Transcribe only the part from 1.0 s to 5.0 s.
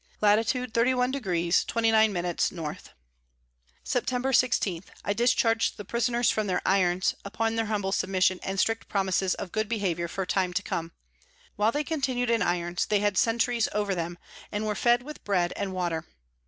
deg. 29 min. N. Sept. 16.